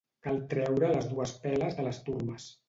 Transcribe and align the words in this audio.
Cal 0.27 0.37
treure 0.53 0.89
les 0.93 1.09
dues 1.11 1.35
peles 1.45 1.79
de 1.81 1.87
les 1.91 2.01
turmes 2.09 2.51